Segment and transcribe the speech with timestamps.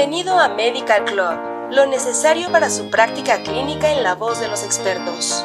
[0.00, 4.64] Bienvenido a Medical Club, lo necesario para su práctica clínica en la voz de los
[4.64, 5.44] expertos.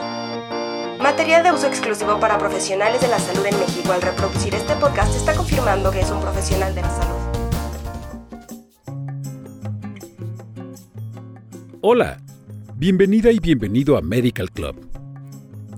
[0.98, 3.92] Material de uso exclusivo para profesionales de la salud en México.
[3.92, 7.16] Al reproducir este podcast está confirmando que es un profesional de la salud.
[11.82, 12.22] Hola,
[12.76, 14.88] bienvenida y bienvenido a Medical Club.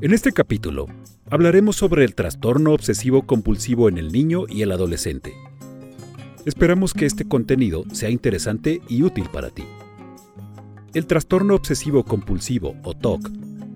[0.02, 0.86] En este capítulo
[1.32, 5.34] hablaremos sobre el trastorno obsesivo compulsivo en el niño y el adolescente.
[6.48, 9.66] Esperamos que este contenido sea interesante y útil para ti.
[10.94, 13.30] El trastorno obsesivo compulsivo o TOC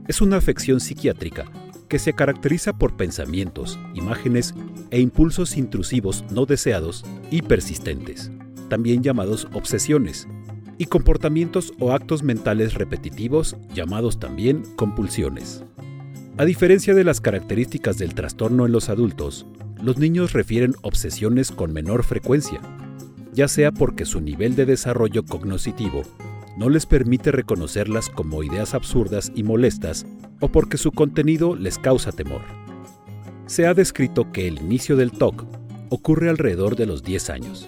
[0.08, 1.52] es una afección psiquiátrica
[1.90, 4.56] que se caracteriza por pensamientos, imágenes
[4.90, 8.32] e impulsos intrusivos no deseados y persistentes,
[8.70, 10.30] también llamados obsesiones,
[10.78, 15.66] y comportamientos o actos mentales repetitivos llamados también compulsiones.
[16.38, 19.46] A diferencia de las características del trastorno en los adultos,
[19.82, 22.62] los niños refieren obsesiones con menor frecuencia,
[23.34, 26.04] ya sea porque su nivel de desarrollo cognoscitivo
[26.58, 30.06] no les permite reconocerlas como ideas absurdas y molestas
[30.40, 32.42] o porque su contenido les causa temor.
[33.48, 35.46] Se ha descrito que el inicio del TOC
[35.90, 37.68] ocurre alrededor de los 10 años.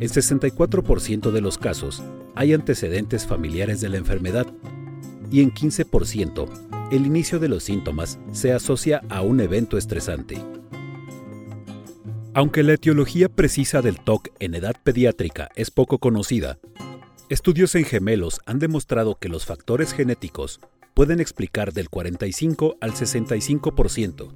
[0.00, 2.02] En 64% de los casos
[2.34, 4.46] hay antecedentes familiares de la enfermedad
[5.30, 6.48] y en 15%
[6.90, 10.38] el inicio de los síntomas se asocia a un evento estresante.
[12.36, 16.58] Aunque la etiología precisa del TOC en edad pediátrica es poco conocida,
[17.28, 20.58] estudios en gemelos han demostrado que los factores genéticos
[20.94, 24.32] pueden explicar del 45 al 65%,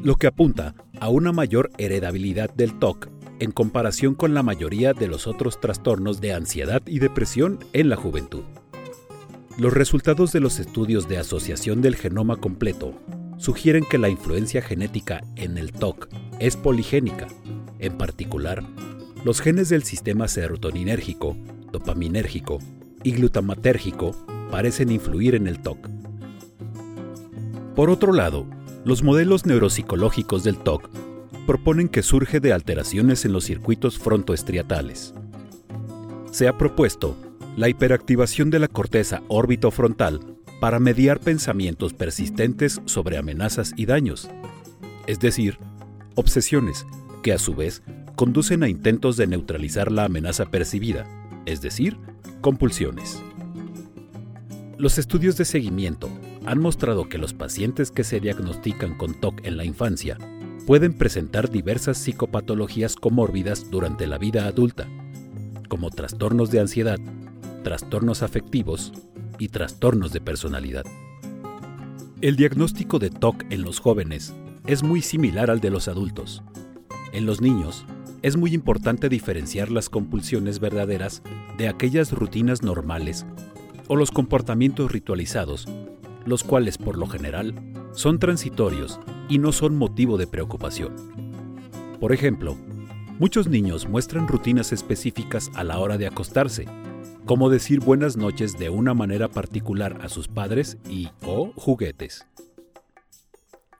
[0.00, 5.06] lo que apunta a una mayor heredabilidad del TOC en comparación con la mayoría de
[5.06, 8.42] los otros trastornos de ansiedad y depresión en la juventud.
[9.56, 12.94] Los resultados de los estudios de asociación del genoma completo
[13.36, 16.08] sugieren que la influencia genética en el TOC
[16.40, 17.26] es poligénica.
[17.78, 18.64] En particular,
[19.24, 21.36] los genes del sistema serotoninérgico,
[21.72, 22.58] dopaminérgico
[23.02, 24.12] y glutamatérgico
[24.50, 25.88] parecen influir en el TOC.
[27.74, 28.46] Por otro lado,
[28.84, 30.88] los modelos neuropsicológicos del TOC
[31.46, 35.14] proponen que surge de alteraciones en los circuitos frontoestriatales.
[36.30, 37.16] Se ha propuesto
[37.56, 40.20] la hiperactivación de la corteza órbito-frontal
[40.60, 44.28] para mediar pensamientos persistentes sobre amenazas y daños,
[45.06, 45.58] es decir,
[46.18, 46.84] obsesiones
[47.22, 47.82] que a su vez
[48.16, 51.06] conducen a intentos de neutralizar la amenaza percibida,
[51.46, 51.96] es decir,
[52.40, 53.22] compulsiones.
[54.78, 56.10] Los estudios de seguimiento
[56.44, 60.18] han mostrado que los pacientes que se diagnostican con TOC en la infancia
[60.66, 64.88] pueden presentar diversas psicopatologías comórbidas durante la vida adulta,
[65.68, 66.98] como trastornos de ansiedad,
[67.62, 68.92] trastornos afectivos
[69.38, 70.84] y trastornos de personalidad.
[72.20, 74.34] El diagnóstico de TOC en los jóvenes
[74.68, 76.42] es muy similar al de los adultos.
[77.14, 77.86] En los niños,
[78.20, 81.22] es muy importante diferenciar las compulsiones verdaderas
[81.56, 83.24] de aquellas rutinas normales
[83.86, 85.66] o los comportamientos ritualizados,
[86.26, 87.54] los cuales por lo general
[87.92, 90.94] son transitorios y no son motivo de preocupación.
[91.98, 92.54] Por ejemplo,
[93.18, 96.66] muchos niños muestran rutinas específicas a la hora de acostarse,
[97.24, 102.26] como decir buenas noches de una manera particular a sus padres y o juguetes.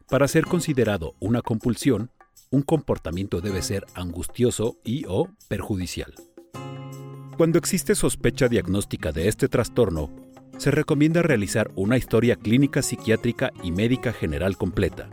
[0.08, 2.10] Para ser considerado una compulsión,
[2.50, 6.14] un comportamiento debe ser angustioso y o perjudicial.
[7.36, 10.10] Cuando existe sospecha diagnóstica de este trastorno,
[10.56, 15.10] se recomienda realizar una historia clínica psiquiátrica y médica general completa.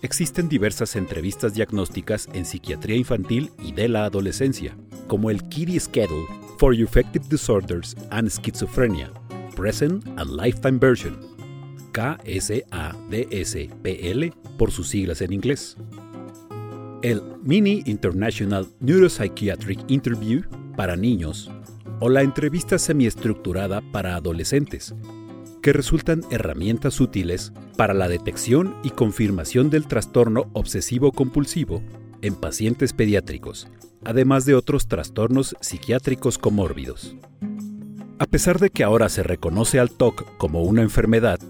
[0.00, 4.78] Existen diversas entrevistas diagnósticas en psiquiatría infantil y de la adolescencia,
[5.08, 6.26] como el Kitty Schedule
[6.58, 9.10] for Affective Disorders and Schizophrenia,
[9.54, 11.27] Present and Lifetime Version,
[11.98, 12.60] KSADSPL
[14.56, 15.76] por sus siglas en inglés.
[17.02, 20.42] El Mini International Neuropsychiatric Interview
[20.76, 21.50] para niños
[21.98, 24.94] o la entrevista semiestructurada para adolescentes,
[25.60, 31.82] que resultan herramientas útiles para la detección y confirmación del trastorno obsesivo-compulsivo
[32.22, 33.66] en pacientes pediátricos,
[34.04, 37.16] además de otros trastornos psiquiátricos comórbidos.
[38.20, 41.40] A pesar de que ahora se reconoce al TOC como una enfermedad,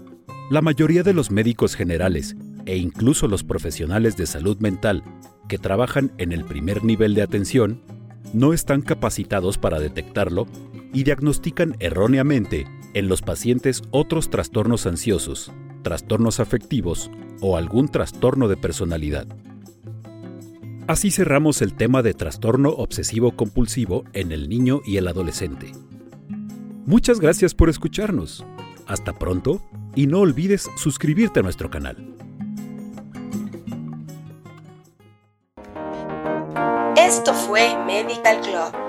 [0.49, 2.35] la mayoría de los médicos generales
[2.65, 5.03] e incluso los profesionales de salud mental
[5.47, 7.81] que trabajan en el primer nivel de atención
[8.33, 10.47] no están capacitados para detectarlo
[10.91, 15.51] y diagnostican erróneamente en los pacientes otros trastornos ansiosos,
[15.83, 17.11] trastornos afectivos
[17.41, 19.27] o algún trastorno de personalidad.
[20.87, 25.71] Así cerramos el tema de trastorno obsesivo compulsivo en el niño y el adolescente.
[26.87, 28.43] Muchas gracias por escucharnos.
[28.87, 29.61] Hasta pronto
[29.95, 31.97] y no olvides suscribirte a nuestro canal.
[36.95, 38.88] Esto fue Medical Club